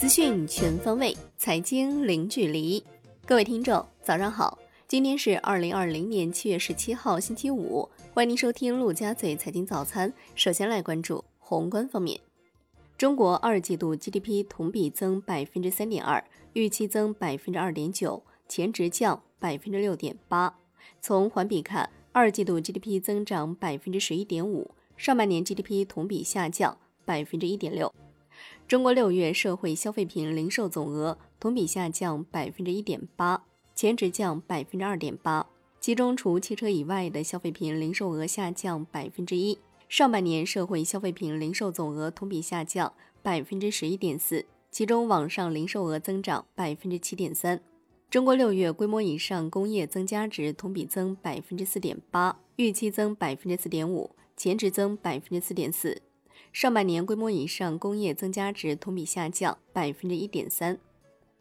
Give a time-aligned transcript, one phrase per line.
[0.00, 2.82] 资讯全方位，财经零距离。
[3.26, 4.58] 各位听众，早上好！
[4.88, 7.86] 今天是二零二零年七月十七号，星期五。
[8.14, 10.10] 欢迎您收听陆家嘴财经早餐。
[10.34, 12.18] 首先来关注宏观方面，
[12.96, 16.24] 中国二季度 GDP 同比增百分之三点二，
[16.54, 20.56] 预期增百分之二点九，前值降百分之六点八。
[21.02, 27.92] 从环比看，二季度 GDP 增长百分之十一点五，上半年 GDP 同比下降百分之一点六。
[28.70, 33.42] 中国六月社会消费品零售总额同比下降百分之一点八，
[33.74, 35.44] 前值降百分之二点八。
[35.80, 39.58] 其中，除汽车以外的消费品零售额下降百分之一。
[39.88, 47.60] 上半年社会消费品零售总额同比下降百分之十一点四，其中网上零售额增长百分之七点三。
[48.08, 56.00] 中国六月规模以上工业增加值同比增百分之四点八，预期增百分之四点五，前值增百分之四点四。
[56.52, 60.78] 上半年规模以上工业增加值同比下降百分之一点三。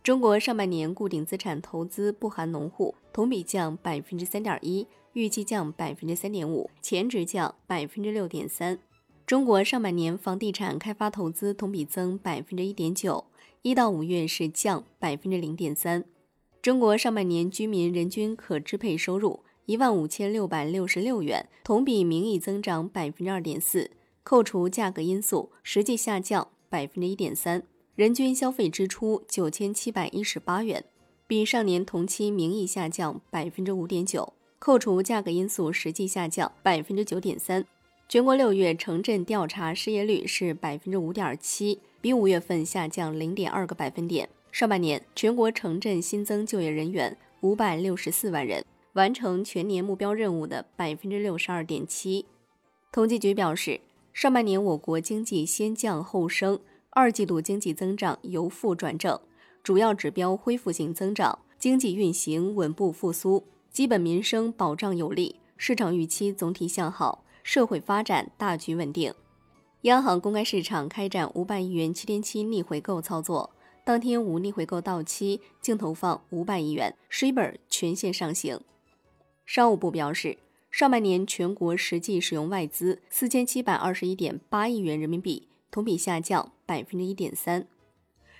[0.01, 8.79] 中国上半年固定资产投资不含农户同比降百分之三点一，预计降百分之三点五，前值降百分之六点三。
[9.27, 13.25] 中国上半年房地产开发投资同比增百分之一点九，
[13.61, 16.05] 一到五月是降百分之零点三。
[16.61, 23.91] 中国上半年居民人均可支配收入一万五千六百六十六元，同比名义增长百分之二点四。
[24.23, 27.63] 扣除价格因素，实际下降百分之一点三，
[27.95, 30.85] 人均消费支出九千七百一十八元，
[31.25, 37.65] 比上年同期名义下降百分之五点九，扣除价格因素，实际下降百分之九点三。
[38.07, 44.29] 全国六月城镇调查失业率是百分之五点七，比五月份下降零点二个百分点。
[44.51, 52.25] 上半年全国城镇新增就业人员五百六十四万人，完成全年目标任务的百分之六十二点七。
[52.91, 53.81] 统计局表示。
[54.19, 59.17] 上半年我国经济先降后升，二季度经济增长由负转正，
[59.63, 69.13] 主要指标恢复性增长，经济运行稳步复苏，基本民生保障有力，市场预期总体向好，社会发展大局稳定。
[69.83, 73.51] 央行公开市场开展五百亿元七天期逆回购操作，
[73.85, 78.59] 当天无逆回购到期，净投放五百亿元，Shiba 全线上行。
[79.45, 80.39] 商务部表示。
[80.71, 87.67] 上半年全国实际使用外资四千七百二十一点八亿元人民币，同比下降百分之一点三。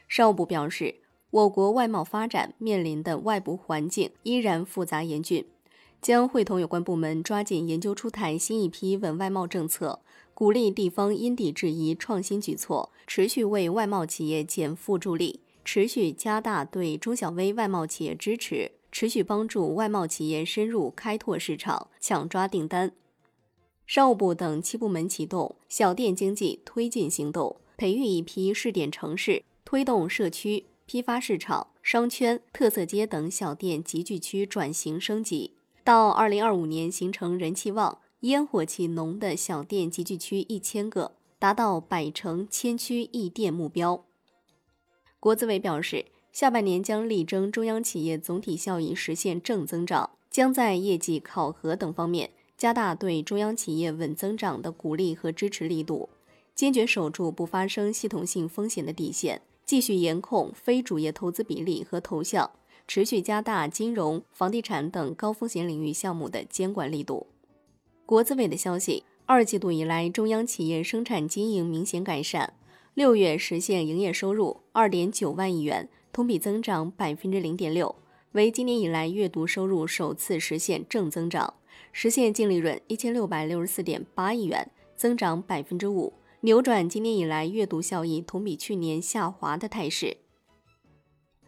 [0.08, 0.96] 商务部表示，
[1.32, 5.46] 我国外贸发展面临的外部环境依然复杂严峻，
[6.02, 10.02] 将会同有关部门抓紧研究出台新一批稳外贸政策，
[10.34, 18.72] 鼓励地方因地制宜创新举措，持续为外贸企业减负助力，持续加大对中小微外贸企业支持。
[18.92, 22.92] 持续帮助外贸企业深入开拓市场、抢抓订单。
[23.86, 35.54] 商务部等七部门启动小店经济推进行动，培育一批试点城市，推动社区、批发市场、商圈、特色街等小店集聚区转型升级。
[35.84, 44.06] 到二零二五年，形成人气旺、烟火气浓的小店集聚区一千个，达到百城千区一店目标。
[45.20, 46.06] 国资委表示。
[46.32, 56.10] 下半年将力争中央企业总体效益实现正增长，将在业绩考核等方面加大对中央企业稳增长的鼓励和支持力度，
[56.54, 62.52] 坚决守住不发生系统性风险的底线，继续严控非主业投资比例和投向，
[62.88, 67.28] 持续加大金融、房地产等高风险领域项目的监管力度。
[68.06, 72.54] 国资委的消息，二季度以来，中央企业生产经营明显改善，
[72.94, 75.90] 六月实现营业收入二点九万亿元。
[76.12, 77.96] 同比增长百分之零点六，
[78.34, 81.53] 为今年以来月度收入首次实现正增长，
[81.92, 90.18] 实现净利润一千六百六十四点八亿元，增长百分之五，扭转今年以来月度效益同比去年下滑的态势。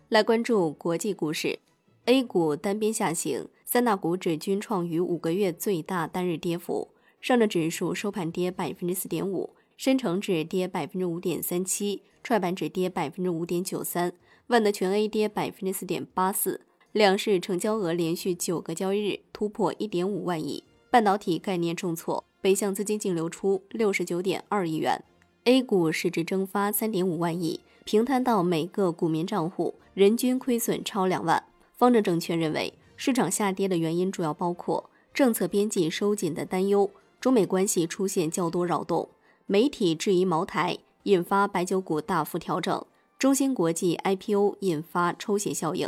[0.10, 1.60] 来关注国际股市
[2.06, 6.90] ，A 股单边下行，三大股指均创于五个月最大单日跌幅，
[7.22, 14.14] 上证指数收盘跌百分之四点五，深成指跌百分之五点三七，创业板指跌百分之五点九三。
[14.52, 16.60] 万德全 A 跌百分之四点八四，
[16.92, 20.66] 两市成交额连续九个交易日突破一点五万亿。
[20.90, 25.02] 半导体概念重挫，北向资金净流出六十九点二亿元。
[25.46, 31.42] A 股市值蒸发三点五万亿，平摊到每个股民账户，人均亏损超两万。
[31.78, 39.08] 方正证券认为，市场下跌的原因主要包括政策边际收紧的担忧，中美关系出现较多扰动，
[39.46, 42.86] 媒体质疑茅台，引发白酒股大幅调整。
[43.22, 45.88] 中芯国际 IPO 引发抽血效应，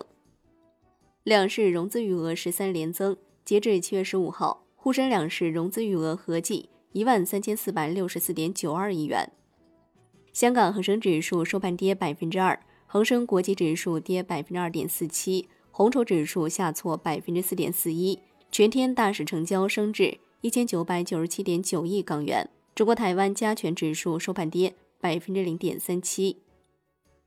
[1.24, 9.32] 两市融资余额十三连增，截至七月十五号，沪深两市融资余额合计一万三千四百六十四点九二亿元。
[10.32, 18.20] 香港恒生指数收盘跌百分之二，恒生国际指数跌百分之二点四七，红筹指数下挫百分之四点四一，
[18.52, 22.48] 全天大市成交升至一千九百九十七点九亿港元。
[22.76, 26.43] 中国台湾加权指数收盘跌百分之零点三七。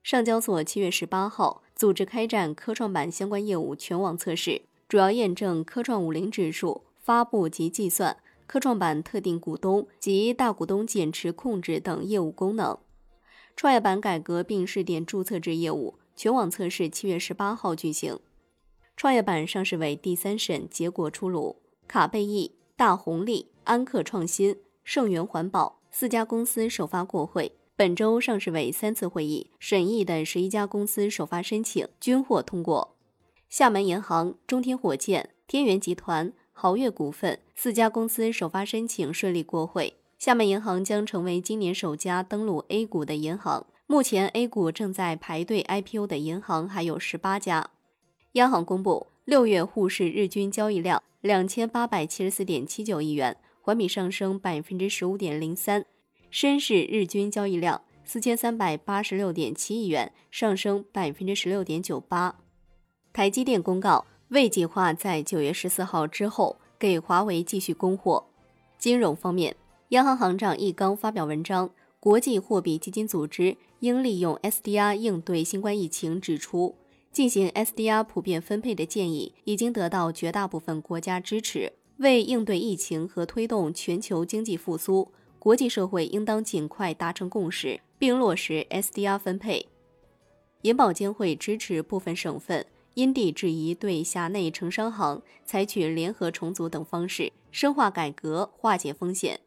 [0.06, 8.17] 上交所七月十八号组织开展科创板相关业务全网测试，主要验证科创五零指数发布及计算、
[8.47, 12.79] 科创板特定股东及大股东减持控制等业务功能。
[13.56, 18.20] 创业板改革并试点注册制业务全网测试七月十八号举行，
[18.97, 21.56] 创业板上市委第三审结果出炉，
[21.88, 27.50] 卡贝易、大红利、安克创新、盛源环保四家公司首发过会。
[27.78, 32.96] 本周上市委三次会议审议的十一家公司首发申请均获通过。
[33.50, 39.93] 厦门银行、中天火箭、天元集团、豪越股份四家公司首发申请顺利过会。
[40.19, 43.67] 厦门银行将成为今年首家登陆 A 股的银行。
[43.87, 47.69] 目前 A 股正在排队 IPO 的银行还有十八家。
[48.32, 55.82] 央行公布，六月沪市日均交易量两千八百七十四点七九亿元，环比上升百分之十五点零三；
[56.31, 62.37] 深市日均交易量四千三百八十六点七亿元，上升百分之十六点九八。
[63.12, 68.26] 台积电公告，未计划在九月十四号之后给华为继续供货。
[68.78, 69.56] 金融方面。
[69.90, 71.70] 央行行长易纲发表文章，
[72.00, 76.75] 国际货币基金组织应利用 SDR 应对新冠疫情，指出
[77.12, 81.75] 进行 SDR 普遍分配的建议已经得到绝大部分国家支持。
[81.99, 85.12] 为应对疫情和推动全球经济复苏，
[85.47, 89.69] 国际社会应当尽快达成共识，并落实 SDR 分配。
[90.63, 99.39] 银保监会支持部分省份因地制宜对辖内城商行采取联合重组等方式，深化改革，化解风险。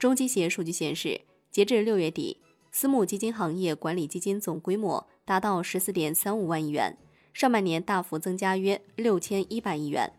[0.00, 1.20] 中基协数据显示，
[1.52, 2.38] 截至六月底，
[2.72, 6.98] 私募基金行业管理基金总规模达到十四点三五万亿元，
[7.32, 10.12] 上半年大幅增加约六千一百亿元。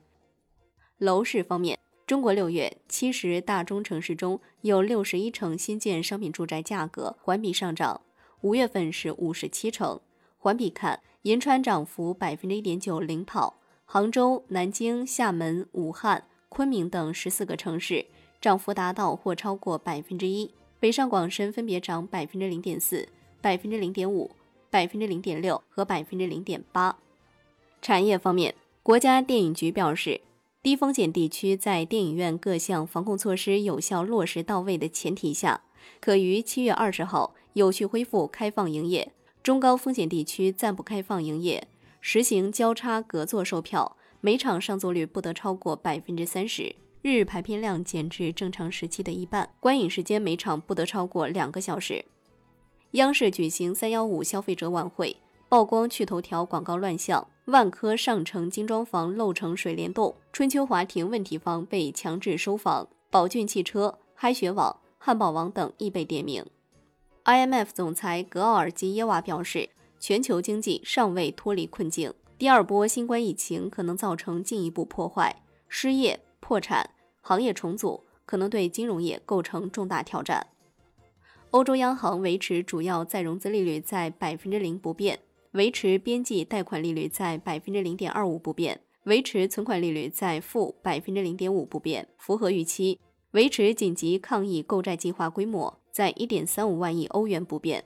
[0.98, 1.78] 楼市方面，
[2.12, 8.02] 中国六月七十大中城市中有六十一城新建商品住宅价格环比上涨，
[8.42, 9.98] 五月份是五十七城。
[10.38, 13.56] 环比看，银川涨幅百分之一点九领跑，
[13.86, 18.06] 杭州、南京、厦门、武汉、昆明等十四个城市。
[18.42, 23.08] 涨幅达到或超过百分之一，北上广深分别涨百分之零点四、
[23.40, 24.30] 百分之零点五、
[24.69, 26.98] 百分之零点六和百分之零点八。
[27.81, 28.54] 产业方面，
[28.84, 30.19] 国家电影局表示，
[30.63, 35.63] 低风险地区在电影院各项防控措施有效落实到位的前提下，
[36.00, 39.10] 可于七月二十号有序恢复开放营业；
[39.42, 41.68] 中高风险地区暂不开放营业，
[42.00, 46.75] 实行交叉隔座售票，每场上座率不得超过百分之三十。
[47.02, 52.06] 日排片量减至正常时期的一半，观影时间每场不得超过两个小时。
[52.92, 55.18] 央视举行三幺五消费者晚会，
[55.50, 66.45] 曝光趣头条广告乱象，万科上城精装房漏成水帘洞，春秋华庭问题房被强制收房，宝骏汽车、嗨学网、汉堡王等亦被点名。
[67.25, 69.69] IMF 总裁格奥尔基耶娃表示，
[70.00, 76.21] 全球经济尚未脱离困境，第二波新冠疫情可能造成进一步破坏，失业。
[76.39, 76.89] 破产、
[77.21, 80.48] 行业重组可能对金融业构成重大挑战。
[81.51, 85.20] 欧洲央行维持主要再融资利率在百分之零不变，
[85.51, 93.00] 维持边际贷款利率在百分之零点二五不变，维持存款利率在负百分之零点五不变，符合预期。
[93.31, 97.84] 维持紧急抗疫购债计划规模在一点三五万亿欧元不变。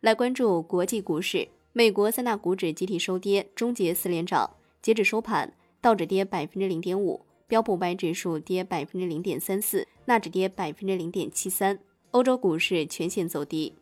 [0.00, 4.56] 来关注国际股市，美国三大股指集体收跌，终结四连涨。
[4.80, 7.26] 截止收盘，道指跌百分之零点五。
[7.46, 11.78] 标普白指数跌百分之零点三四，纳指跌百分之零点七三。
[12.10, 13.74] 欧洲股市全线走低。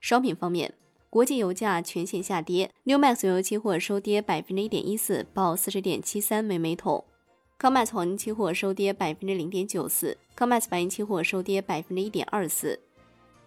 [0.00, 0.74] 商品方面，
[1.10, 7.04] 国际油价全线下跌，New Max 原油期货收跌百分之一点一四，报四十点七三每每桶。
[7.58, 12.78] COMEX 黄金期货收跌百分之零点九四，COMEX 白银期货收跌百分之一点二四。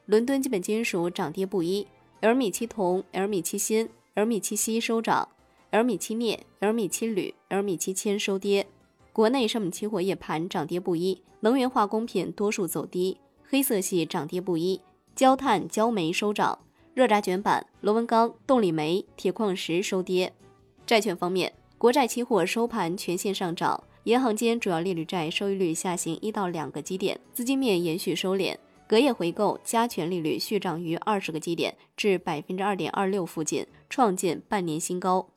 [0.08, 1.88] 伦敦基本金属涨跌不一
[2.20, 5.30] ，L 米七铜、L 米七锌、L 米七锡收涨
[5.72, 8.68] ，L 米七镍、L 米七铝、L 米七铅收跌。
[9.14, 13.18] 国内商品期货夜盘涨跌不一，能源化工品多数走低，
[13.48, 14.82] 黑色系涨跌不一，
[15.16, 16.60] 焦炭、焦煤收涨，
[16.94, 20.32] 热轧卷板、螺纹钢、动力煤、铁矿石收跌。
[20.86, 28.56] 债券方面，国债期货收盘全线上涨，银行间主要利率债收益率下行一到两个基点，资金面延续收敛，
[28.88, 35.28] 隔夜回购加权利率续涨逾二十个基点，至百分之二点二六附近，创建半年新高。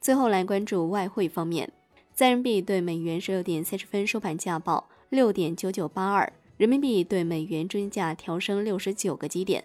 [0.00, 1.72] 最后来关注外汇方面。
[2.14, 9.64] 在人民币对美元十六点三十分收盘价报六点九九八二，人民币对美元中间价调升六十九个基点，